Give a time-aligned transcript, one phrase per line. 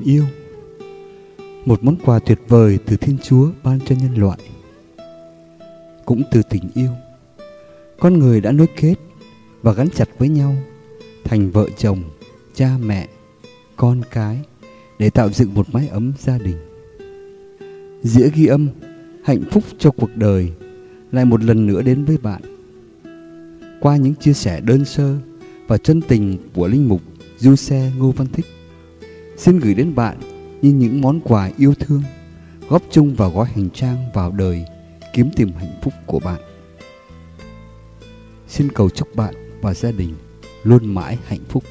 [0.00, 0.24] Tình yêu.
[1.64, 4.38] Một món quà tuyệt vời từ Thiên Chúa ban cho nhân loại
[6.04, 6.90] Cũng từ tình yêu.
[7.98, 8.94] Con người đã nối kết
[9.62, 10.54] và gắn chặt với nhau
[11.24, 12.02] Thành vợ chồng,
[12.54, 13.08] cha mẹ,
[13.76, 14.38] con cái
[14.98, 16.56] Để tạo dựng một mái ấm gia đình.
[18.02, 18.68] Dĩa ghi âm
[19.24, 20.52] Hạnh phúc cho cuộc đời
[21.12, 22.42] Lại một lần nữa đến với bạn.
[23.80, 25.16] Qua những chia sẻ đơn sơ
[25.68, 27.00] Và chân tình của Linh Mục
[27.38, 28.46] Du Xe Ngô Văn Thích
[29.40, 30.18] xin gửi đến bạn
[30.62, 32.02] như những món quà yêu thương,
[32.68, 34.64] góp chung vào gói hành trang vào đời,
[35.14, 36.40] kiếm tìm hạnh phúc của bạn.
[38.48, 40.14] Xin cầu chúc bạn và gia đình
[40.62, 41.64] luôn mãi hạnh phúc.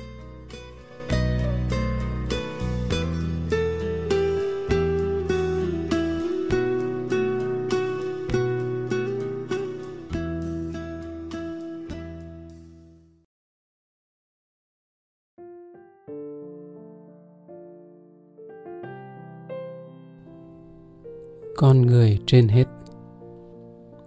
[21.59, 22.65] Con người trên hết.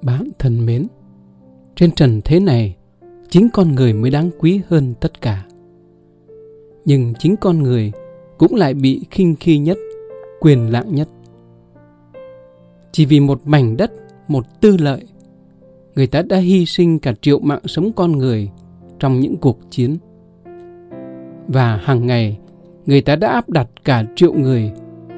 [0.02, 0.86] Bạn thân mến,
[1.74, 2.76] trên trần thế này,
[3.28, 5.46] chính con người mới đáng quý hơn tất cả.
[6.84, 7.92] Nhưng chính con người
[8.38, 9.78] cũng lại bị khinh khi nhất,
[10.40, 11.08] quyền lạng nhất.
[12.92, 13.92] Chỉ vì một mảnh đất,
[14.28, 15.02] một tư lợi,
[15.94, 18.50] người ta đã hy sinh cả triệu mạng sống con người
[18.98, 19.96] trong những cuộc chiến.
[21.48, 22.38] Và hàng ngày,
[22.86, 24.72] người ta đã áp đặt cả triệu người,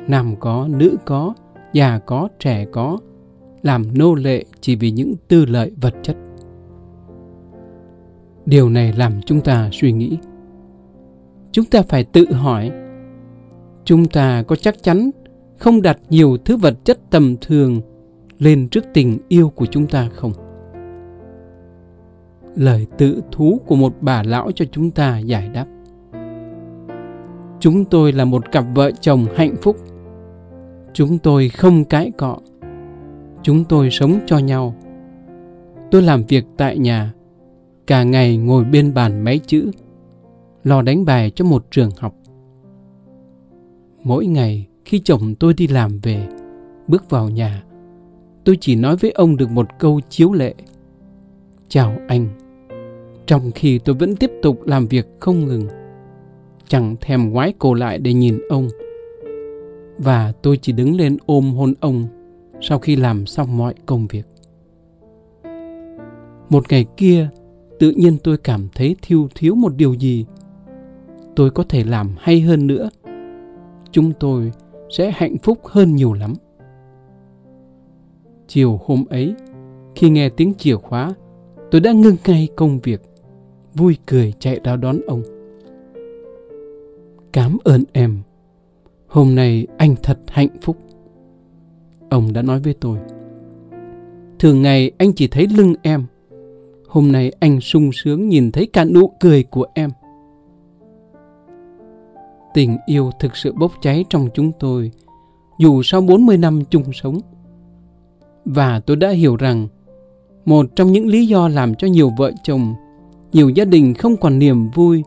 [0.08, 1.34] nam có, nữ có
[1.75, 2.98] già có, trẻ có,
[3.62, 6.16] làm nô lệ chỉ vì những tư lợi vật chất.
[8.47, 10.19] Điều này làm chúng ta suy nghĩ.
[11.53, 12.70] Chúng ta phải tự hỏi,
[13.84, 15.11] chúng ta có chắc chắn
[15.58, 17.81] không đặt nhiều thứ vật chất tầm thường
[18.38, 20.32] lên trước tình yêu của chúng ta không?
[22.56, 25.66] Lời tự thú của một bà lão cho chúng ta giải đáp.
[27.60, 29.77] Chúng tôi là một cặp vợ chồng hạnh phúc
[30.94, 32.38] chúng tôi không cãi cọ.
[33.43, 34.75] Chúng tôi sống cho nhau.
[35.91, 37.12] Tôi làm việc tại nhà.
[37.87, 39.71] Cả ngày ngồi bên bàn máy chữ,
[40.65, 42.15] lo đánh bài cho một trường học.
[44.03, 46.28] Mỗi ngày khi chồng tôi đi làm về,
[46.88, 47.65] bước vào nhà,
[48.44, 50.54] tôi chỉ nói với ông được một câu chiếu lệ.
[51.69, 52.28] Chào anh.
[53.27, 55.69] Trong khi tôi vẫn tiếp tục làm việc không ngừng,
[56.69, 58.69] chẳng thèm ngoái cổ lại để nhìn ông
[59.99, 62.06] và tôi chỉ đứng lên ôm hôn ông
[62.60, 64.27] sau khi làm xong mọi công việc.
[66.50, 67.28] Một ngày kia,
[67.78, 70.27] tự nhiên tôi cảm thấy thiếu thiếu một điều gì.
[71.37, 72.91] Tôi có thể làm hay hơn nữa.
[73.91, 74.53] Chúng tôi
[74.91, 76.34] sẽ hạnh phúc hơn nhiều lắm.
[78.47, 79.34] Chiều hôm ấy,
[79.94, 81.15] khi nghe tiếng chìa khóa,
[81.71, 83.03] tôi đã ngưng ngay công việc,
[83.75, 85.22] vui cười chạy ra đón ông.
[87.33, 88.22] Cảm ơn em
[89.14, 90.76] Hôm nay anh thật hạnh phúc.
[92.10, 92.98] Ông đã nói với tôi.
[94.38, 96.06] Thường ngày anh chỉ thấy lưng em.
[96.88, 99.91] Hôm nay anh sung sướng nhìn thấy cả nụ cười của em.
[102.54, 104.91] Tình yêu thực sự bốc cháy trong chúng tôi,
[105.58, 107.19] dù sau 40 năm chung sống.
[108.44, 109.69] Và tôi đã hiểu rằng,
[110.44, 112.74] một trong những lý do làm cho nhiều vợ chồng,
[113.32, 115.03] nhiều gia đình không còn niềm vui,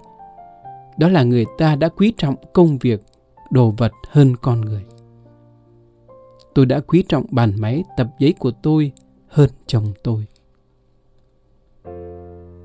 [0.98, 3.02] đó là người ta đã quý trọng công việc
[3.50, 4.86] đồ vật hơn con người.
[6.56, 8.92] Tôi đã quý trọng bàn máy tập giấy của tôi
[9.28, 10.26] hơn chồng tôi.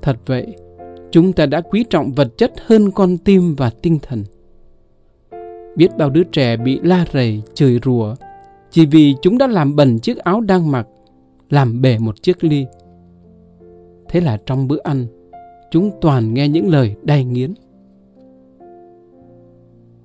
[0.01, 0.55] Thật vậy,
[1.11, 4.23] chúng ta đã quý trọng vật chất hơn con tim và tinh thần.
[5.75, 8.15] Biết bao đứa trẻ bị la rầy, chửi rủa
[8.73, 10.87] chỉ vì chúng đã làm bẩn chiếc áo đang mặc,
[11.49, 12.65] làm bể một chiếc ly.
[14.09, 15.07] Thế là trong bữa ăn,
[15.71, 17.53] chúng toàn nghe những lời đay nghiến.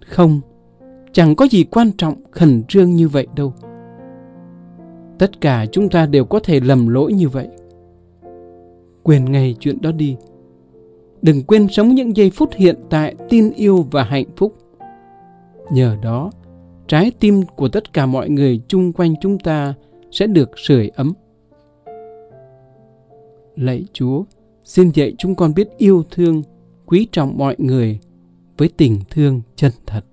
[0.07, 0.41] Không,
[1.13, 3.53] Chẳng có gì quan trọng khẩn trương như vậy đâu.
[5.19, 7.49] Tất cả chúng ta đều có thể lầm lỗi như vậy.
[9.03, 10.17] Quên ngay chuyện đó đi.
[11.23, 14.55] Đừng quên sống những giây phút hiện tại tin yêu và hạnh phúc.
[15.71, 16.31] Nhờ đó,
[16.87, 19.75] trái tim của tất cả mọi người chung quanh chúng ta
[20.11, 21.13] sẽ được sưởi ấm.
[23.57, 24.25] Lạy Chúa,
[24.65, 26.43] xin dạy chúng con biết yêu thương,
[26.87, 27.99] quý trọng mọi người
[28.57, 30.05] với tình thương chân thật.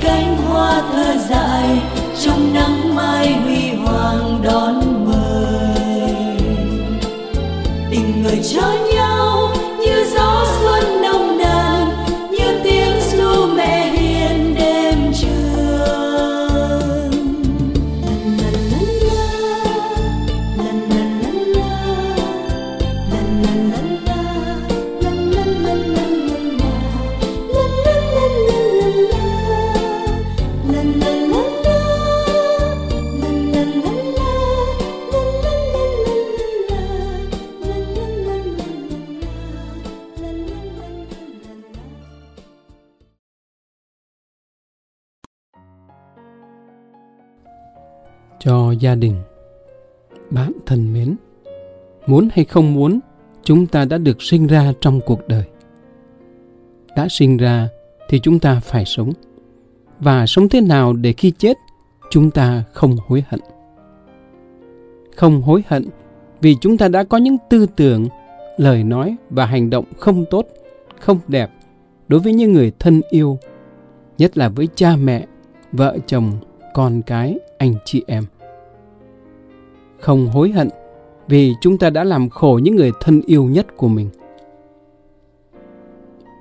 [0.00, 1.78] Cánh hoa thơ dại,
[2.20, 6.36] trong nắng mai huy hoàng đón mời
[7.90, 8.89] tình người cho nhau
[48.80, 49.14] gia đình.
[50.30, 51.16] Bạn thân mến,
[52.06, 53.00] muốn hay không muốn,
[53.42, 55.44] chúng ta đã được sinh ra trong cuộc đời.
[56.96, 57.68] Đã sinh ra
[58.08, 59.12] thì chúng ta phải sống.
[60.00, 61.56] Và sống thế nào để khi chết,
[62.10, 63.40] chúng ta không hối hận.
[65.16, 65.84] Không hối hận
[66.40, 68.08] vì chúng ta đã có những tư tưởng,
[68.56, 70.46] lời nói và hành động không tốt,
[71.00, 71.50] không đẹp
[72.08, 73.38] đối với những người thân yêu,
[74.18, 75.26] nhất là với cha mẹ,
[75.72, 76.32] vợ chồng,
[76.74, 78.24] con cái, anh chị em
[80.00, 80.68] không hối hận
[81.28, 84.08] vì chúng ta đã làm khổ những người thân yêu nhất của mình.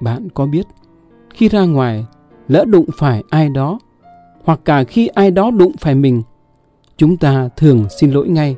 [0.01, 0.65] Bạn có biết,
[1.33, 2.05] khi ra ngoài,
[2.47, 3.79] lỡ đụng phải ai đó,
[4.43, 6.23] hoặc cả khi ai đó đụng phải mình,
[6.97, 8.55] chúng ta thường xin lỗi ngay.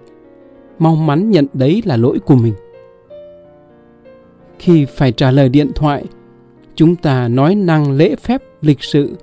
[0.80, 2.54] Mong mắn nhận đấy là lỗi của mình.
[4.59, 6.06] Khi phải trả lời điện thoại,
[6.75, 9.15] chúng ta nói năng lễ phép lịch sự,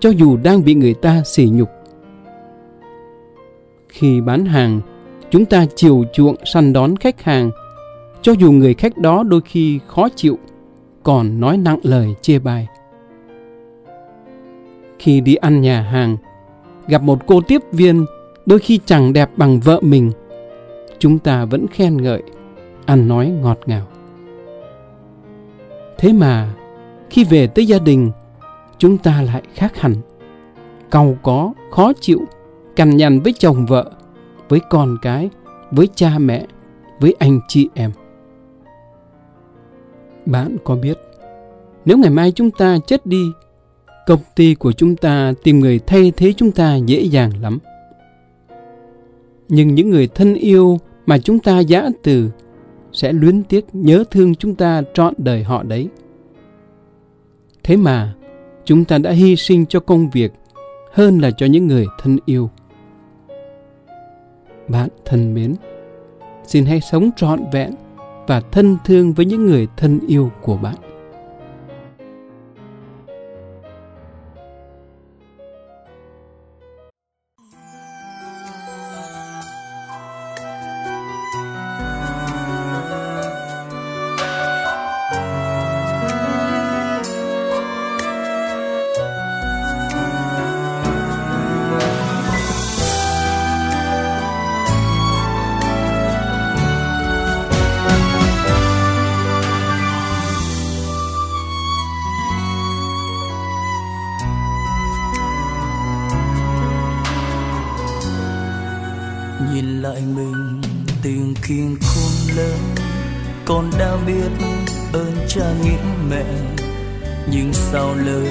[0.00, 1.68] cho dù đang bị người ta sỉ nhục.
[3.88, 4.80] Khi bán hàng
[5.30, 7.50] chúng ta chiều chuộng săn đón khách hàng.
[8.22, 10.38] Cho dù người khách đó đôi khi khó chịu,
[11.02, 12.66] còn nói nặng lời, chê bai.
[14.98, 16.16] Khi đi ăn nhà hàng,
[16.88, 18.04] gặp một cô tiếp viên,
[18.46, 20.12] đôi khi chẳng đẹp bằng vợ mình.
[20.98, 22.22] Chúng ta vẫn khen ngợi,
[22.86, 23.86] ăn nói ngọt ngào.
[25.98, 26.54] Thế mà,
[27.10, 28.10] khi về tới gia đình,
[28.78, 29.94] chúng ta lại khác hẳn.
[30.90, 32.20] Cau có, khó chịu,
[32.76, 33.90] cằn nhằn với chồng vợ
[34.50, 35.30] với con cái,
[35.70, 36.46] với cha mẹ,
[37.00, 37.90] với anh chị em.
[40.26, 40.98] Bạn có biết,
[41.84, 43.22] nếu ngày mai chúng ta chết đi,
[44.06, 47.58] công ty của chúng ta tìm người thay thế chúng ta dễ dàng lắm.
[49.48, 52.30] Nhưng những người thân yêu mà chúng ta giã từ
[52.92, 55.88] sẽ luyến tiếc nhớ thương chúng ta trọn đời họ đấy.
[57.62, 58.14] Thế mà,
[58.64, 60.32] chúng ta đã hy sinh cho công việc
[60.92, 62.50] hơn là cho những người thân yêu
[64.70, 65.54] bạn thân mến.
[66.44, 67.70] Xin hãy sống trọn vẹn
[68.26, 70.74] và thân thương với những người thân yêu của bạn.
[109.90, 110.60] Lại mình
[111.02, 112.58] tình kiên khôn lớn.
[113.44, 114.46] Con đã biết
[114.92, 116.24] ơn cha nghĩa mẹ,
[117.30, 118.28] nhưng sau lời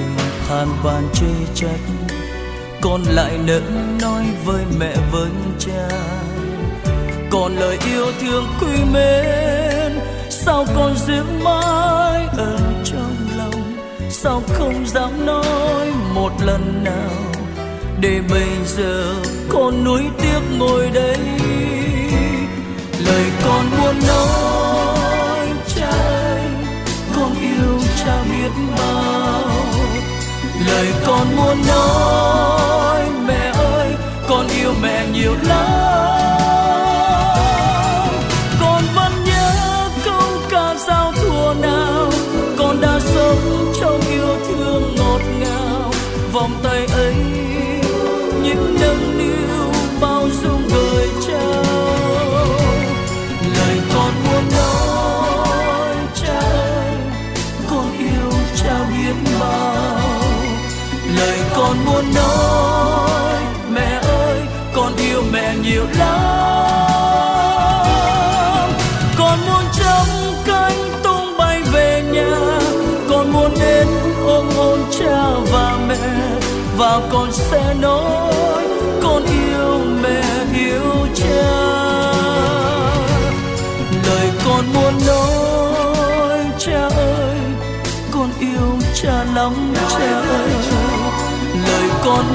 [0.48, 1.80] than van chê trách.
[2.80, 3.60] Con lại nỡ
[4.02, 5.88] nói với mẹ với cha,
[7.30, 9.98] còn lời yêu thương quý mến.
[10.30, 13.76] Sao con giữ mãi ở trong lòng?
[14.10, 17.29] Sao không dám nói một lần nào?
[18.00, 19.14] Để bây giờ
[19.48, 21.16] con nuối tiếc ngồi đây.
[23.06, 26.42] Lời con muốn nói cha ơi
[27.16, 29.50] con yêu cha biết bao.
[30.66, 33.88] Lời con muốn nói, mẹ ơi,
[34.28, 36.19] con yêu mẹ nhiều lắm.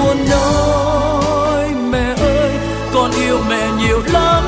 [0.05, 2.51] Muốn nói, mẹ ơi,
[2.93, 4.43] con yêu mẹ nhiều lắm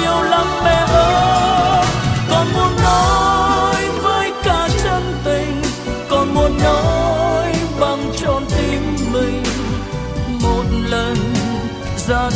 [0.00, 1.84] nhiều lắm mẹ ơi.
[2.30, 5.62] Con muốn nói với cả chân tình,
[6.08, 9.42] con muốn nói bằng trọn tim mình.
[10.42, 11.16] Một lần
[12.08, 12.30] ra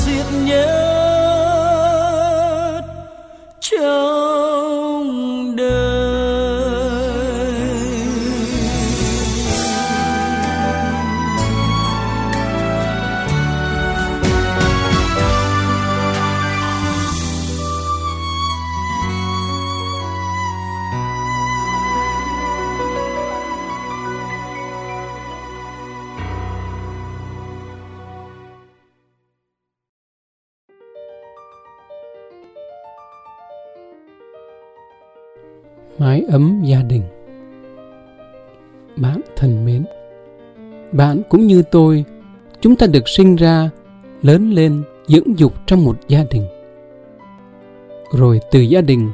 [36.29, 37.03] ấm gia đình.
[38.97, 39.85] Bạn thân mến,
[40.93, 42.05] bạn cũng như tôi,
[42.61, 43.71] chúng ta được sinh ra,
[44.23, 46.47] lớn lên, dưỡng dục trong một gia đình.
[48.13, 49.11] Rồi từ gia đình,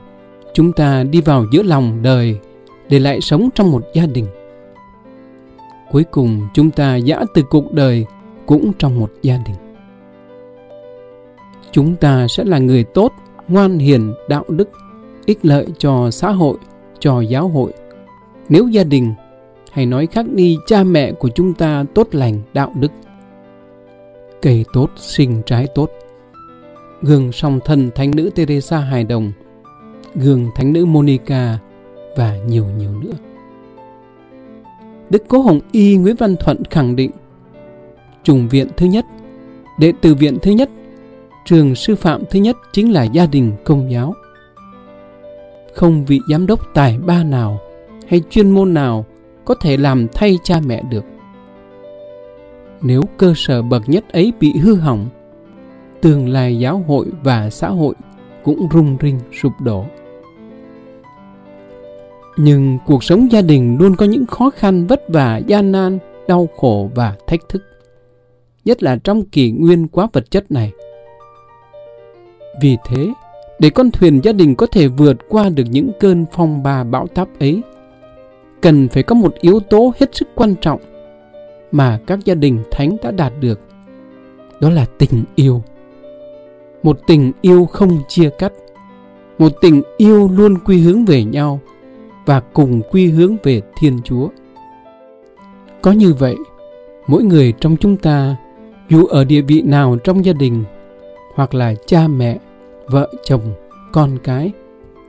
[0.54, 2.38] chúng ta đi vào giữa lòng đời
[2.88, 4.26] để lại sống trong một gia đình.
[5.90, 8.06] Cuối cùng chúng ta giã từ cuộc đời
[8.46, 9.56] cũng trong một gia đình.
[11.72, 13.12] Chúng ta sẽ là người tốt,
[13.48, 14.70] ngoan hiền, đạo đức,
[15.26, 16.56] ích lợi cho xã hội
[17.04, 17.72] cho giáo hội.
[18.48, 19.14] Nếu gia đình
[19.72, 22.92] hay nói khác đi, cha mẹ của chúng ta tốt lành, đạo đức.
[24.42, 25.90] Cây tốt, sinh trái tốt.
[27.02, 29.32] Gương song thân thánh nữ Teresa hài đồng,
[30.14, 31.58] gương thánh nữ Monica
[32.16, 33.12] và nhiều nhiều nữa.
[35.10, 37.10] Đức Cố Hồng Y Nguyễn Văn Thuận khẳng định
[38.22, 39.04] trùng viện thứ nhất,
[39.78, 40.70] đệ tử viện thứ nhất,
[41.44, 44.14] trường sư phạm thứ nhất chính là gia đình công giáo
[45.74, 47.60] không vị giám đốc tài ba nào
[48.08, 49.04] hay chuyên môn nào
[49.44, 51.04] có thể làm thay cha mẹ được.
[52.82, 55.08] Nếu cơ sở bậc nhất ấy bị hư hỏng,
[56.00, 57.94] tương lai giáo hội và xã hội
[58.44, 59.84] cũng rung rinh sụp đổ.
[62.36, 66.48] Nhưng cuộc sống gia đình luôn có những khó khăn vất vả, gian nan, đau
[66.56, 67.62] khổ và thách thức,
[68.64, 70.72] nhất là trong kỷ nguyên quá vật chất này.
[72.60, 73.12] Vì thế
[73.58, 77.06] để con thuyền gia đình có thể vượt qua được những cơn phong ba bão
[77.06, 77.62] táp ấy.
[78.60, 80.80] Cần phải có một yếu tố hết sức quan trọng
[81.72, 83.60] mà các gia đình thánh đã đạt được,
[84.60, 85.62] đó là tình yêu.
[86.82, 88.52] Một tình yêu không chia cắt,
[89.38, 91.60] một tình yêu luôn quy hướng về nhau
[92.26, 94.28] và cùng quy hướng về thiên chúa.
[95.82, 96.36] Có như vậy,
[97.06, 98.36] mỗi người trong chúng ta,
[98.88, 100.64] dù ở địa vị nào trong gia đình
[101.34, 102.38] hoặc là cha mẹ
[102.86, 103.52] vợ chồng,
[103.92, 104.52] con cái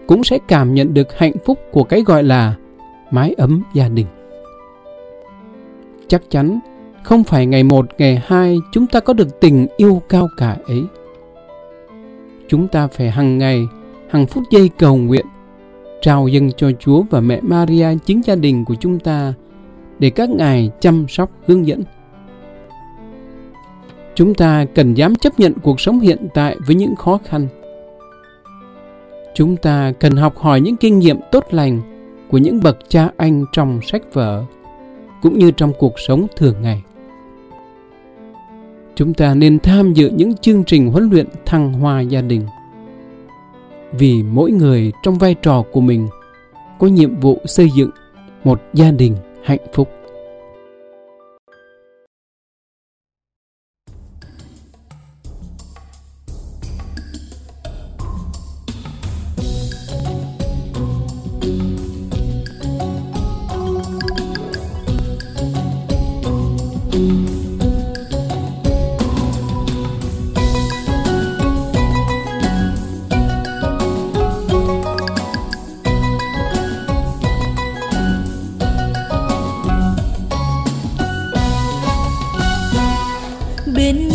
[0.08, 2.55] cũng sẽ cảm nhận được hạnh phúc của cái gọi là
[3.12, 4.08] mái ấm gia đình.
[6.08, 6.60] Chắc chắn
[7.03, 10.84] không phải ngày một, ngày hai chúng ta có được tình yêu cao cả ấy.
[12.48, 13.67] Chúng ta phải hàng ngày
[14.10, 15.25] hàng phút giây cầu nguyện,
[16.01, 19.34] trao dâng cho chúa và mẹ maria chính gia đình của chúng ta
[20.00, 21.84] để các ngài chăm sóc, hướng dẫn.
[24.15, 27.48] Chúng ta cần dám chấp nhận cuộc sống hiện tại với những khó khăn
[29.36, 31.82] chúng ta cần học hỏi những kinh nghiệm tốt lành
[32.32, 34.44] của những bậc cha anh trong sách vở,
[35.22, 36.84] cũng như trong cuộc sống thường ngày.
[38.96, 42.42] Chúng ta nên tham dự những chương trình huấn luyện thăng hoa gia đình.
[43.92, 46.08] Vì mỗi người trong vai trò của mình
[46.80, 47.89] có nhiệm vụ xây dựng
[48.44, 49.89] một gia đình hạnh phúc.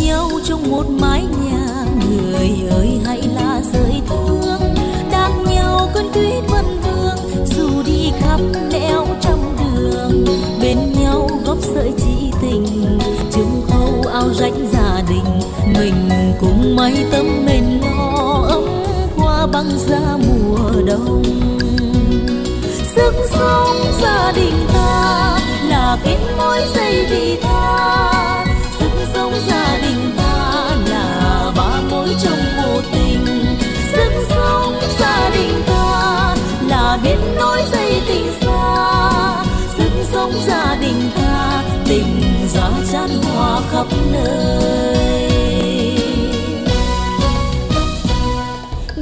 [0.05, 1.85] Nhau trong một mái nhà.
[2.09, 4.75] Người ơi, hãy là rơi thương
[5.11, 7.45] đang nhau cơn tuyết vân vương.
[7.45, 8.39] Dù đi khắp
[8.71, 10.25] nẻo trong đường,
[10.61, 12.99] bên nhau góp sợi chỉ tình.
[13.31, 15.41] Chung khâu ao rách gia đình,
[15.79, 18.63] mình cùng mái tấm mền lo ấm
[19.17, 21.23] qua băng giá mùa đông.
[22.95, 25.39] Sức sống gia đình ta
[25.69, 27.90] là kết nối dây vì ta.
[38.07, 39.43] Tình xa
[39.77, 44.81] sức sống gia đình ta, tình gió chan hòa khắp nơi.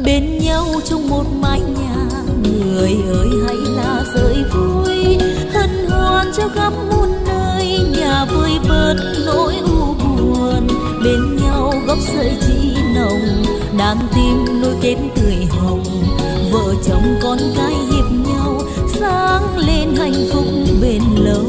[0.06, 1.96] Bên nhau trong một mái nhà,
[2.44, 5.18] người ơi hãy là rơi vui,
[5.53, 7.79] hân hoan cho khắp muôn nơi.
[7.98, 10.68] Nhà vơi bớt nỗi u buồn,
[11.03, 13.44] bên nhau góc sợi chỉ nồng.
[13.77, 15.84] Đang tim nối kết tươi hồng,
[16.51, 18.18] vợ chồng con cái hiệp
[19.09, 20.45] sáng lên hạnh phúc
[20.81, 21.45] bền lâu.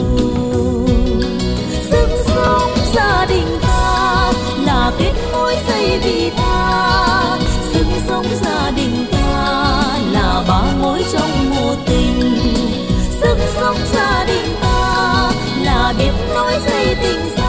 [1.90, 4.32] Sức sống gia đình ta
[4.64, 7.38] là kết nối dây vì ta.
[7.73, 9.75] Sức sống gia đình ta
[10.12, 12.20] là ba mối trong mùa tình.
[13.20, 17.39] Sức sống gia đình ta là biết nối dây tình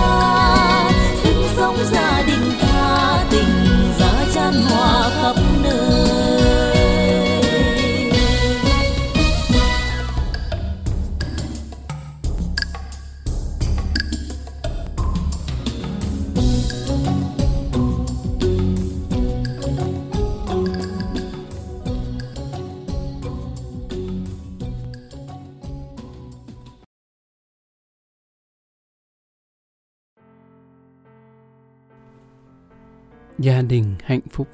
[33.42, 34.48] gia đình hạnh phúc.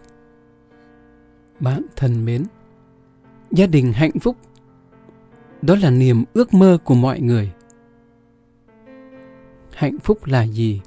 [1.59, 2.45] Bạn thân mến,
[3.51, 4.37] gia đình hạnh phúc,
[5.61, 7.51] đó là niềm ước mơ của mọi người.
[9.73, 10.81] Hạnh phúc là gì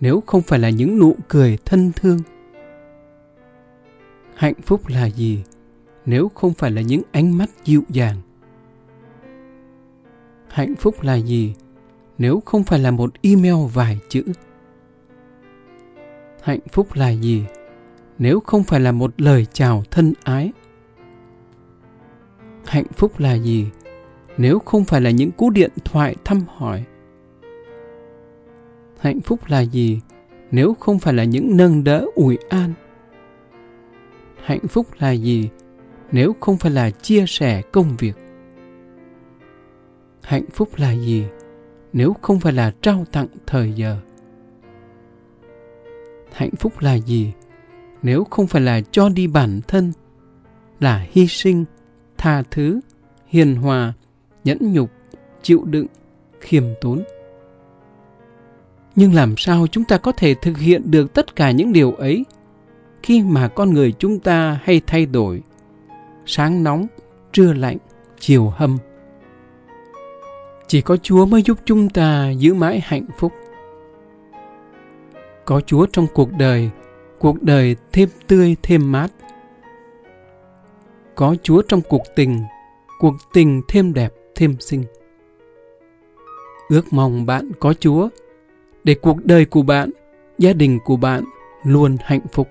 [0.00, 2.18] nếu không phải là những nụ cười thân thương?
[4.34, 5.44] Hạnh phúc là gì
[6.06, 8.16] nếu không phải là những ánh mắt dịu dàng?
[10.48, 11.54] Hạnh phúc là gì
[12.18, 14.22] nếu không phải là một email vài chữ?
[16.42, 17.44] Hạnh phúc là gì?
[18.18, 20.52] Nếu không phải là một lời chào thân ái,
[22.66, 23.66] hạnh phúc là gì?
[24.36, 26.84] Nếu không phải là những cú điện thoại thăm hỏi,
[28.98, 30.00] hạnh phúc là gì?
[30.50, 32.72] Nếu không phải là những nâng đỡ, ủi an,
[34.42, 35.48] hạnh phúc là gì?
[36.12, 38.16] Nếu không phải là chia sẻ công việc,
[40.22, 41.24] hạnh phúc là gì?
[41.92, 43.96] Nếu không phải là trao tặng thời giờ
[46.34, 47.32] hạnh phúc là gì?
[48.02, 49.92] Nếu không phải là cho đi bản thân,
[50.80, 51.64] là hy sinh,
[52.18, 52.80] tha thứ,
[53.26, 53.92] hiền hòa,
[54.44, 54.90] nhẫn nhục,
[55.42, 55.86] chịu đựng,
[56.40, 57.02] khiêm tốn.
[58.96, 62.24] Nhưng làm sao chúng ta có thể thực hiện được tất cả những điều ấy
[63.02, 65.42] khi mà con người chúng ta hay thay đổi?
[66.26, 66.86] Sáng nóng,
[67.32, 67.78] trưa lạnh,
[68.18, 68.78] chiều hâm.
[70.66, 73.32] Chỉ có chúa mới giúp chúng ta giữ mãi hạnh phúc
[75.44, 76.70] có chúa trong cuộc đời
[77.18, 79.08] cuộc đời thêm tươi thêm mát.
[81.14, 82.40] Có chúa trong cuộc tình
[83.02, 84.84] cuộc tình thêm đẹp thêm xinh.
[86.68, 88.08] Ước mong bạn có chúa,
[88.84, 89.90] để cuộc đời của bạn,
[90.38, 91.24] gia đình của bạn
[91.64, 92.48] luôn hạnh phúc.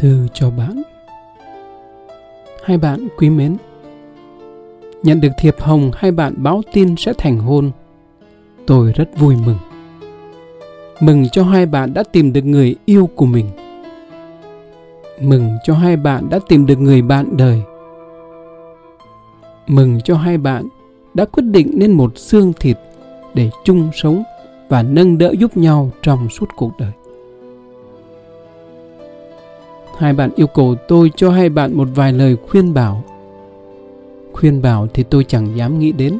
[0.00, 0.82] Thư cho bạn.
[2.64, 3.56] Hai bạn quý mến,
[5.02, 7.70] Nhận được thiệp hồng hai bạn báo tin sẽ thành hôn,
[8.66, 9.56] Tôi rất vui mừng.
[11.00, 13.46] Mừng cho hai bạn đã tìm được người yêu của mình.
[15.20, 17.62] Mừng cho hai bạn đã tìm được người bạn đời.
[19.66, 20.68] Mừng cho hai bạn
[21.14, 22.78] đã quyết định nên một xương thịt
[23.34, 24.22] để chung sống
[24.68, 26.92] và nâng đỡ giúp nhau trong suốt cuộc đời.
[30.00, 33.04] Hai bạn yêu cầu tôi cho hai bạn một vài lời khuyên bảo.
[34.32, 36.18] Khuyên bảo thì tôi chẳng dám nghĩ đến,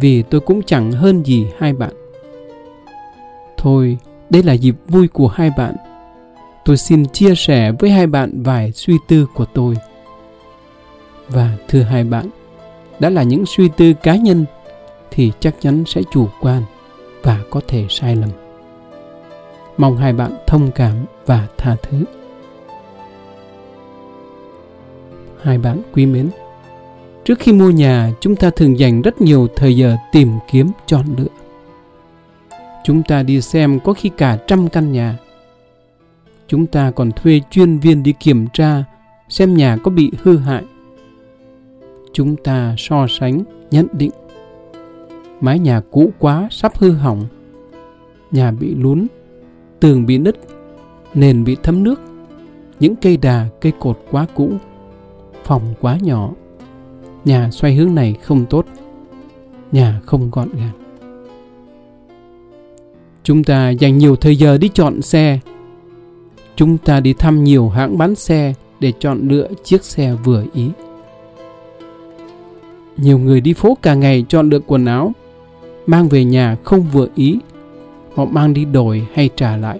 [0.00, 1.92] vì tôi cũng chẳng hơn gì hai bạn.
[3.56, 3.98] Thôi,
[4.30, 5.76] đây là dịp vui của hai bạn.
[6.64, 9.76] Tôi xin chia sẻ với hai bạn vài suy tư của tôi.
[11.28, 12.28] Và thưa hai bạn,
[12.98, 14.44] đã là những suy tư cá nhân
[15.10, 16.62] thì chắc chắn sẽ chủ quan
[17.22, 18.30] và có thể sai lầm.
[19.76, 20.94] Mong hai bạn thông cảm
[21.26, 22.04] và tha thứ.
[25.42, 26.30] Hai bạn quý mến,
[27.24, 31.06] trước khi mua nhà, chúng ta thường dành rất nhiều thời giờ tìm kiếm chọn
[31.18, 31.28] lựa.
[32.84, 35.18] Chúng ta đi xem có khi cả trăm căn nhà.
[36.46, 38.84] Chúng ta còn thuê chuyên viên đi kiểm tra
[39.28, 40.64] xem nhà có bị hư hại.
[42.12, 44.10] Chúng ta so sánh, nhận định.
[45.40, 47.26] Mái nhà cũ quá sắp hư hỏng.
[48.30, 49.06] Nhà bị lún,
[49.80, 50.38] tường bị nứt,
[51.14, 52.00] nền bị thấm nước.
[52.80, 54.50] Những cây đà, cây cột quá cũ,
[55.48, 56.30] phòng quá nhỏ.
[57.24, 58.66] Nhà xoay hướng này không tốt.
[59.72, 60.72] Nhà không gọn gàng.
[63.22, 65.38] Chúng ta dành nhiều thời giờ đi chọn xe.
[66.56, 70.70] Chúng ta đi thăm nhiều hãng bán xe để chọn lựa chiếc xe vừa ý.
[72.96, 75.12] Nhiều người đi phố cả ngày chọn lựa quần áo,
[75.86, 77.38] mang về nhà không vừa ý,
[78.14, 79.78] họ mang đi đổi hay trả lại.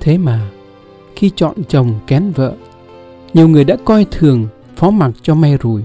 [0.00, 0.50] Thế mà,
[1.16, 2.54] khi chọn chồng kén vợ,
[3.34, 5.82] nhiều người đã coi thường phó mặc cho may rủi.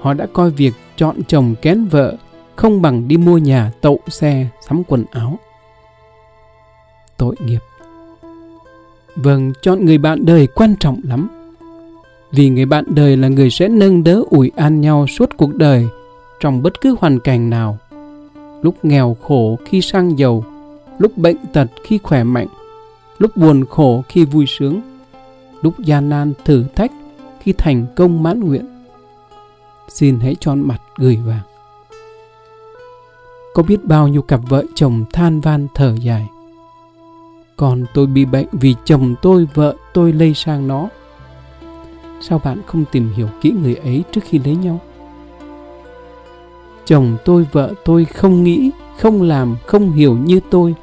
[0.00, 2.16] Họ đã coi việc chọn chồng kén vợ
[2.56, 5.38] không bằng đi mua nhà tậu xe sắm quần áo.
[7.16, 7.60] Tội nghiệp.
[9.16, 11.28] Vâng, chọn người bạn đời quan trọng lắm.
[12.32, 15.86] Vì người bạn đời là người sẽ nâng đỡ ủi an nhau suốt cuộc đời
[16.40, 17.78] trong bất cứ hoàn cảnh nào.
[18.62, 20.44] Lúc nghèo khổ khi sang giàu,
[20.98, 22.48] lúc bệnh tật khi khỏe mạnh,
[23.18, 24.80] lúc buồn khổ khi vui sướng,
[25.64, 26.92] lúc gian nan thử thách
[27.40, 28.66] khi thành công mãn nguyện.
[29.88, 31.42] Xin hãy tròn mặt gửi vàng.
[33.54, 36.28] Có biết bao nhiêu cặp vợ chồng than van thở dài.
[37.56, 40.88] Còn tôi bị bệnh vì chồng tôi, vợ tôi lây sang nó.
[42.20, 44.80] Sao bạn không tìm hiểu kỹ người ấy trước khi lấy nhau?
[46.84, 50.74] Chồng tôi, vợ tôi không nghĩ, không làm, không hiểu như tôi.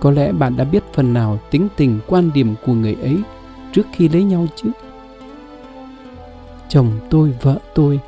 [0.00, 3.18] Có lẽ bạn đã biết phần nào tính tình quan điểm của người ấy
[3.72, 4.70] trước khi lấy nhau chứ?
[6.68, 8.00] Chồng tôi, vợ tôi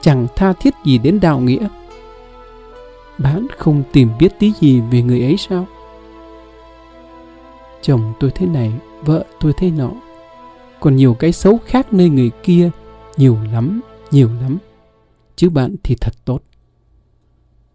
[0.00, 1.68] chẳng tha thiết gì đến đạo nghĩa.
[3.18, 5.66] Bạn không tìm biết tí gì về người ấy sao?
[7.82, 9.90] Chồng tôi thế này, vợ tôi thế nọ
[10.80, 12.70] còn nhiều cái xấu khác nơi người kia
[13.16, 13.80] nhiều lắm
[14.10, 14.58] nhiều lắm
[15.36, 16.42] chứ bạn thì thật tốt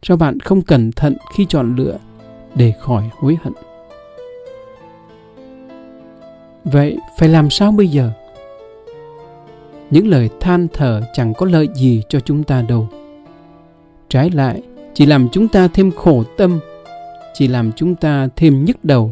[0.02, 1.98] sao bạn không cẩn thận khi chọn lựa
[2.56, 3.54] để khỏi hối hận
[6.66, 8.12] vậy phải làm sao bây giờ?
[9.90, 12.88] Những lời than thở chẳng có lợi gì cho chúng ta đâu.
[14.10, 14.62] Trái lại,
[14.94, 16.60] chỉ làm chúng ta thêm khổ tâm,
[17.34, 19.12] chỉ làm chúng ta thêm nhức đầu,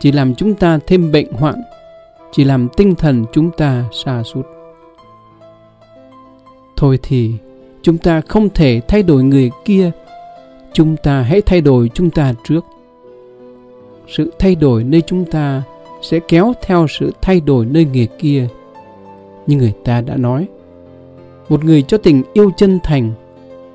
[0.00, 1.62] chỉ làm chúng ta thêm bệnh hoạn,
[2.32, 4.46] chỉ làm tinh thần chúng ta sa sút.
[6.76, 7.32] Thôi thì,
[7.82, 9.90] chúng ta không thể thay đổi người kia,
[10.72, 12.64] chúng ta hãy thay đổi chúng ta trước.
[14.08, 15.62] Sự thay đổi nơi chúng ta
[16.04, 18.48] sẽ kéo theo sự thay đổi nơi người kia.
[19.46, 20.48] Như người ta đã nói,
[21.48, 23.12] một người cho tình yêu chân thành,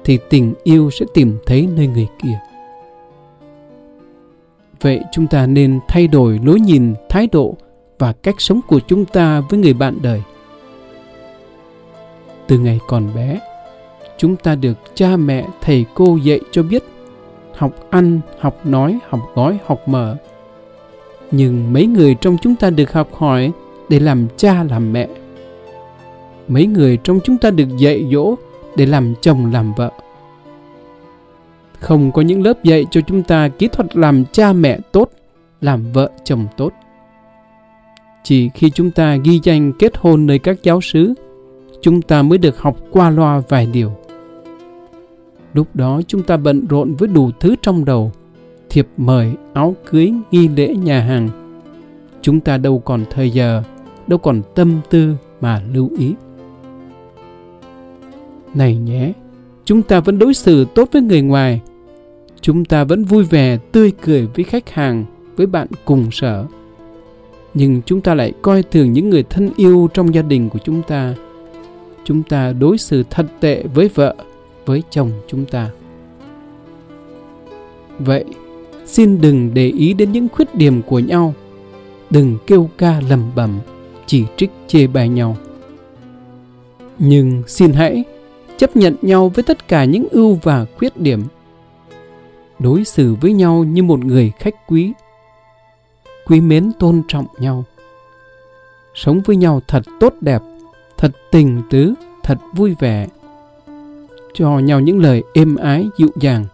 [0.04, 2.40] thì tình yêu sẽ tìm thấy nơi người kia.
[4.82, 7.56] Vậy chúng ta nên thay đổi lối nhìn, thái độ
[8.00, 10.22] và cách sống của chúng ta với người bạn đời.
[12.48, 13.40] Từ ngày còn bé,
[14.18, 16.84] chúng ta được cha mẹ, thầy cô dạy cho biết
[17.56, 20.18] học ăn, học nói, học gói, học mở
[21.32, 23.52] nhưng mấy người trong chúng ta được học hỏi
[23.90, 25.08] để làm cha làm mẹ.
[26.48, 28.36] Mấy người trong chúng ta được dạy dỗ
[28.76, 29.92] để làm chồng làm vợ.
[31.80, 35.10] Không có những lớp dạy cho chúng ta kỹ thuật làm cha mẹ tốt,
[35.62, 36.74] làm vợ chồng tốt.
[38.24, 41.14] Chỉ khi chúng ta ghi danh kết hôn nơi các giáo sứ,
[41.82, 43.92] chúng ta mới được học qua loa vài điều.
[45.54, 48.12] Lúc đó chúng ta bận rộn với đủ thứ trong đầu
[48.70, 51.30] thiệp mời áo cưới nghi lễ nhà hàng.
[52.22, 53.64] Chúng ta đâu còn thời giờ,
[54.08, 56.14] đâu còn tâm tư mà lưu ý.
[58.54, 59.14] Này nhé,
[59.66, 61.62] chúng ta vẫn đối xử tốt với người ngoài.
[62.42, 65.06] Chúng ta vẫn vui vẻ, tươi cười với khách hàng,
[65.36, 66.46] với bạn cùng sở.
[67.54, 70.82] Nhưng chúng ta lại coi thường những người thân yêu trong gia đình của chúng
[70.88, 71.16] ta.
[72.04, 74.16] Chúng ta đối xử thật tệ với vợ,
[74.66, 75.70] với chồng chúng ta.
[78.00, 78.26] Vậy
[78.90, 81.34] xin đừng để ý đến những khuyết điểm của nhau.
[82.10, 83.60] Đừng kêu ca lầm bầm
[84.06, 85.38] chỉ trích chê bai nhau.
[87.00, 88.04] Nhưng xin hãy
[88.58, 91.24] chấp nhận nhau với tất cả những ưu và khuyết điểm.
[92.60, 94.94] Đối xử với nhau như một người khách quý.
[96.28, 97.64] Quý mến tôn trọng nhau.
[98.96, 100.42] Sống với nhau thật tốt đẹp,
[100.98, 103.08] thật tình tứ, thật vui vẻ.
[104.34, 106.46] Cho nhau những lời êm ái dịu dàng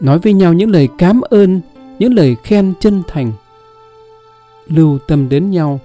[0.00, 1.60] nói với nhau những lời cảm ơn,
[1.98, 3.32] những lời khen chân thành.
[4.66, 5.80] Lưu tâm đến nhau,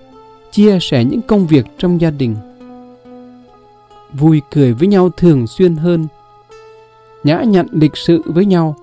[0.52, 2.36] chia sẻ những công việc trong gia đình.
[4.14, 6.08] Vui cười với nhau thường xuyên hơn.
[7.24, 8.76] Nhã nhặn lịch sự với nhau.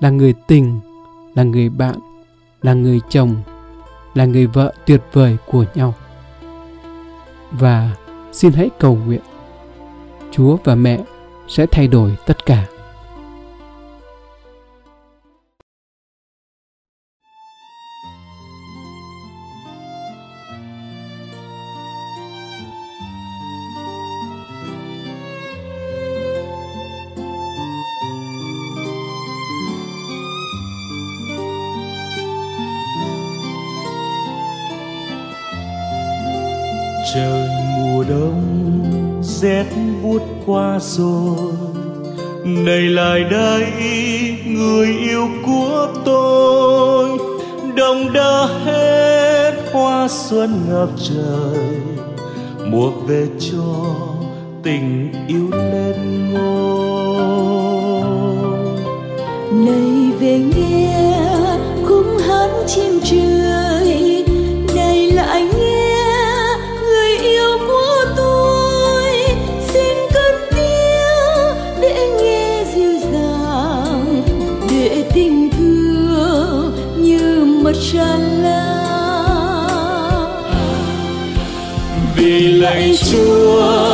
[0.00, 0.80] Là người tình,
[1.34, 1.94] là người bạn,
[2.62, 3.36] là người chồng,
[4.14, 5.94] là người vợ tuyệt vời của nhau.
[7.50, 7.96] Và
[8.32, 9.20] xin hãy cầu nguyện,
[10.30, 11.00] chúa và mẹ
[11.48, 12.66] sẽ thay đổi tất cả.
[37.14, 39.66] Trời mùa đông, rét
[40.02, 41.52] buốt qua rồi.
[42.44, 43.66] Này lại đây,
[44.46, 47.08] người yêu của tôi,
[47.76, 51.80] đông đã hết hoa xuân ngập trời.
[52.70, 53.94] Mùa về cho
[54.62, 58.02] tình yêu lên ngôi.
[59.52, 61.22] Này về nghe
[61.88, 63.69] khúc hát chim trường
[77.92, 78.70] tràn lan
[82.16, 83.89] vì lạy chúa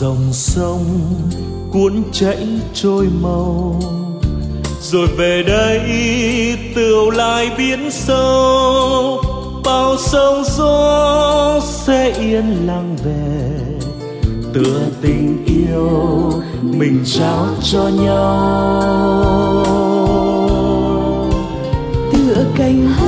[0.00, 0.84] dòng sông
[1.72, 3.80] cuốn chảy trôi màu.
[4.80, 5.80] Rồi về đây
[6.74, 9.22] tựu lại biến sâu,
[9.64, 13.50] bao sông gió sẽ yên lặng về.
[14.54, 16.32] Tựa tình yêu
[16.62, 18.46] mình trao cho nhau.
[22.58, 23.05] Cành hoa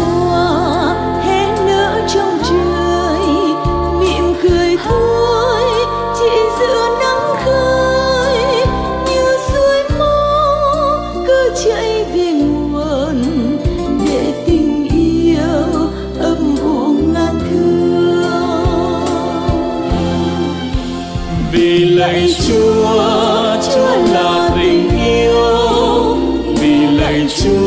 [27.28, 27.57] vì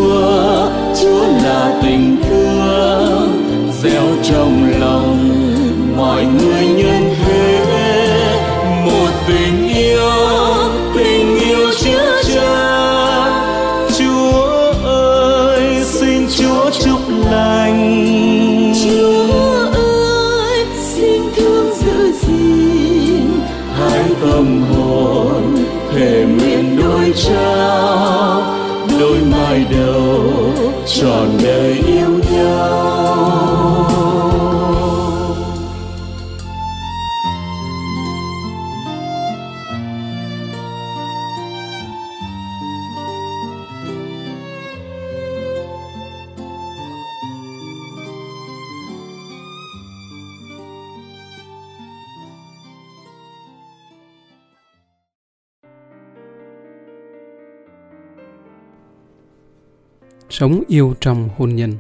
[60.72, 61.74] yêu trong hôn nhân.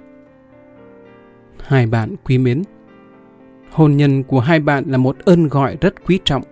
[1.63, 2.63] Hai bạn quý mến,
[3.69, 6.43] hôn nhân của hai bạn là một ơn gọi rất quý trọng,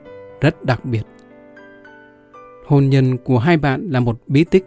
[0.41, 1.01] rất đặc biệt.
[2.65, 4.65] Hôn nhân của hai bạn là một bí tích.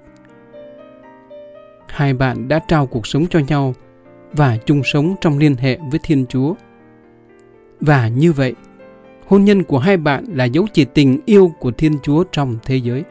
[1.88, 3.74] Hai bạn đã trao cuộc sống cho nhau
[4.32, 6.54] và chung sống trong liên hệ với Thiên Chúa.
[7.80, 8.54] Và như vậy,
[9.26, 12.76] hôn nhân của hai bạn là dấu chỉ tình yêu của Thiên Chúa trong thế
[12.76, 13.04] giới.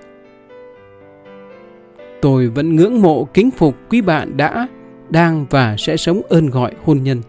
[2.21, 4.67] Tôi vẫn ngưỡng mộ kính phục quý bạn đã,
[5.09, 7.21] đang và sẽ sống ơn gọi hôn nhân.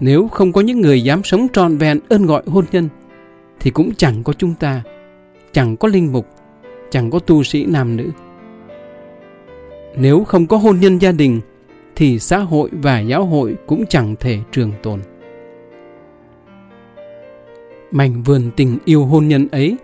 [0.00, 2.88] Nếu không có những người dám sống trọn vẹn ơn gọi hôn nhân,
[3.60, 4.82] thì cũng chẳng có chúng ta,
[5.52, 6.26] chẳng có linh mục,
[6.90, 8.10] chẳng có tu sĩ nam nữ.
[9.96, 11.40] Nếu không có hôn nhân gia đình,
[11.96, 15.00] thì xã hội và giáo hội cũng chẳng thể trường tồn.
[17.90, 19.76] Mảnh vườn tình yêu hôn nhân ấy,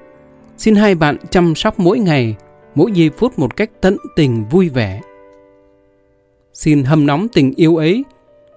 [0.56, 2.36] xin hai bạn chăm sóc mỗi ngày
[2.76, 5.00] mỗi giây phút một cách tận tình vui vẻ.
[6.52, 8.04] Xin hâm nóng tình yêu ấy,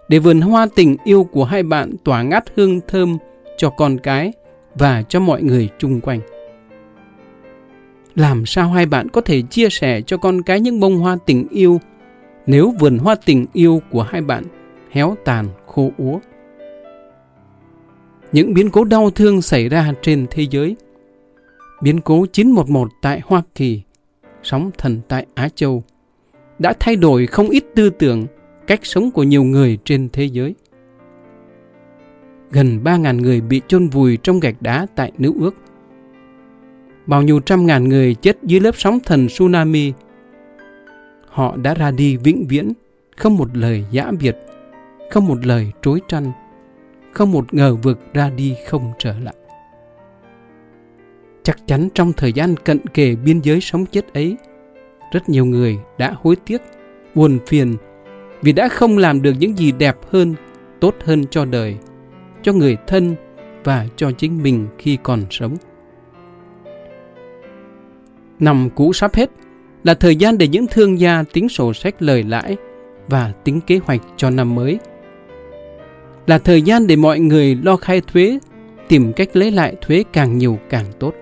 [0.09, 3.17] để vườn hoa tình yêu của hai bạn tỏa ngát hương thơm
[3.57, 4.33] cho con cái
[4.75, 6.19] và cho mọi người chung quanh.
[8.15, 11.47] Làm sao hai bạn có thể chia sẻ cho con cái những bông hoa tình
[11.49, 11.79] yêu
[12.45, 14.43] nếu vườn hoa tình yêu của hai bạn
[14.91, 16.19] héo tàn, khô úa?
[18.31, 20.75] Những biến cố đau thương xảy ra trên thế giới
[21.81, 23.81] Biến cố 911 tại Hoa Kỳ
[24.43, 25.83] sóng thần tại Á Châu
[26.59, 28.25] đã thay đổi không ít tư tưởng,
[28.67, 30.55] cách sống của nhiều người trên thế giới.
[32.51, 35.55] Gần 3.000 người bị chôn vùi trong gạch đá tại Nữ Ước.
[37.05, 39.93] Bao nhiêu trăm ngàn người chết dưới lớp sóng thần tsunami.
[41.27, 42.73] Họ đã ra đi vĩnh viễn,
[43.17, 44.37] không một lời giã biệt,
[45.11, 46.31] không một lời trối trăn,
[47.13, 49.35] không một ngờ vực ra đi không trở lại.
[51.43, 54.37] Chắc chắn trong thời gian cận kề biên giới sống chết ấy,
[55.11, 56.61] rất nhiều người đã hối tiếc,
[57.15, 57.77] buồn phiền
[58.41, 60.35] vì đã không làm được những gì đẹp hơn,
[60.79, 61.75] tốt hơn cho đời,
[62.41, 63.15] cho người thân
[63.63, 65.55] và cho chính mình khi còn sống.
[68.39, 69.29] Năm cũ sắp hết
[69.83, 72.57] là thời gian để những thương gia tính sổ sách lời lãi
[73.07, 74.79] và tính kế hoạch cho năm mới.
[76.27, 78.39] Là thời gian để mọi người lo khai thuế,
[78.87, 81.13] tìm cách lấy lại thuế càng nhiều càng tốt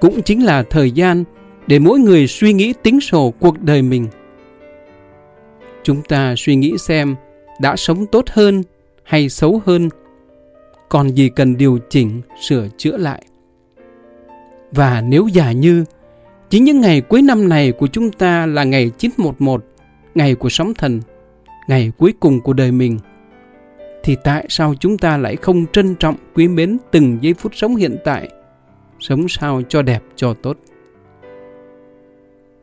[0.00, 1.24] cũng chính là thời gian
[1.66, 4.06] để mỗi người suy nghĩ tính sổ cuộc đời mình.
[5.82, 7.16] Chúng ta suy nghĩ xem
[7.60, 8.62] đã sống tốt hơn
[9.02, 9.88] hay xấu hơn,
[10.88, 13.22] còn gì cần điều chỉnh, sửa chữa lại.
[14.72, 15.84] Và nếu giả như
[16.50, 19.64] chính những ngày cuối năm này của chúng ta là ngày 911,
[20.14, 21.00] ngày của sóng thần,
[21.68, 22.98] ngày cuối cùng của đời mình,
[24.02, 27.76] thì tại sao chúng ta lại không trân trọng quý mến từng giây phút sống
[27.76, 28.28] hiện tại
[29.00, 30.56] sống sao cho đẹp cho tốt.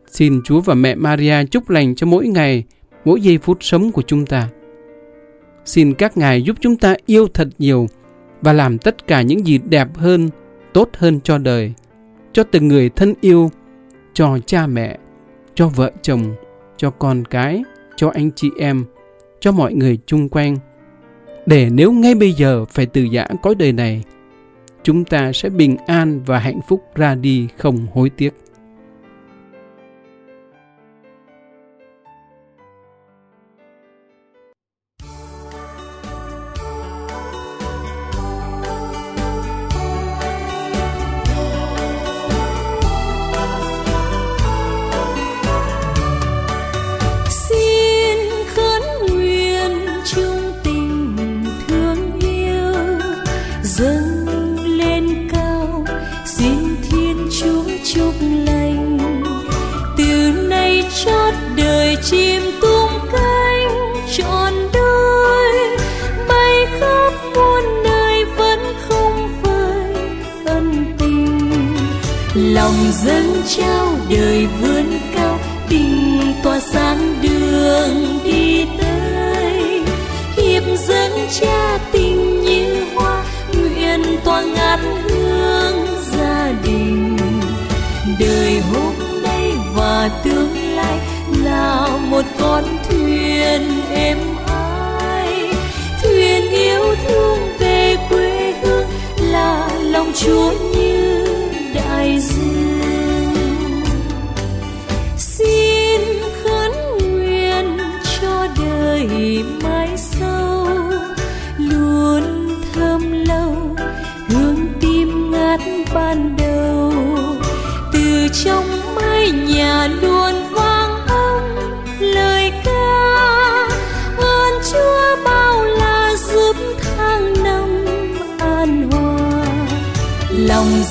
[0.07, 2.63] Xin Chúa và mẹ Maria chúc lành cho mỗi ngày,
[3.05, 4.49] mỗi giây phút sống của chúng ta.
[5.65, 7.87] Xin các ngài giúp chúng ta yêu thật nhiều
[8.41, 10.29] và làm tất cả những gì đẹp hơn,
[10.73, 11.73] tốt hơn cho đời,
[12.33, 13.51] cho từng người thân yêu,
[14.13, 14.97] cho cha mẹ,
[15.55, 16.35] cho vợ chồng,
[16.77, 17.63] cho con cái,
[17.95, 18.85] cho anh chị em,
[19.39, 20.57] cho mọi người chung quanh.
[21.45, 24.03] Để nếu ngay bây giờ phải từ giã cõi đời này,
[24.85, 28.33] chúng ta sẽ bình an và hạnh phúc ra đi không hối tiếc.
[53.63, 54.04] dâng
[73.05, 75.39] dâng trao đời vươn cao
[75.69, 79.81] tình tỏa sáng đường đi tới.
[80.37, 87.17] Hiệp dân cha tình như hoa, nguyện tỏa ngát hương gia đình.
[88.19, 88.93] Đời hôm
[89.23, 90.99] nay và tương lai
[91.43, 93.61] là một con thuyền
[93.93, 95.53] êm ái.
[96.03, 98.87] Thuyền yêu thương về quê hương
[99.19, 101.25] là lòng chúa như
[101.73, 102.34] đại dương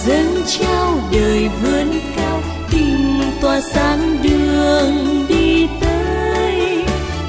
[0.07, 6.85] dâng trao đời vươn cao tình tỏa sáng đường đi tới.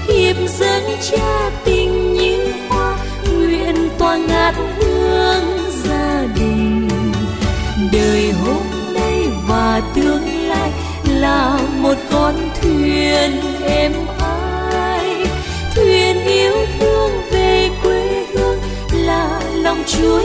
[0.08, 2.98] Hiệp dâng cha tình như hoa,
[3.34, 5.44] nguyện tỏa ngát hương
[5.84, 6.90] gia đình.
[7.94, 10.72] Đời hôm nay và tương lai
[11.10, 13.32] là một con thuyền
[13.66, 15.26] êm ái.
[15.76, 18.60] Thuyền yêu thương về quê hương
[18.92, 20.22] là lòng chúa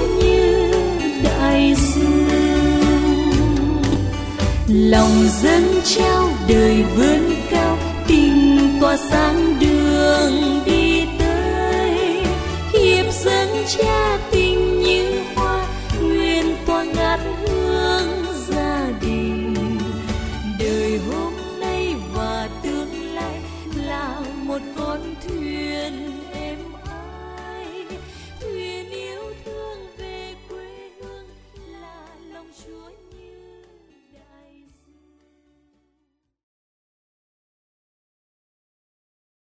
[4.91, 12.23] lòng dân trao đời vươn cao tình tỏa sáng đường đi tới.
[12.73, 14.19] Hiệp dân cha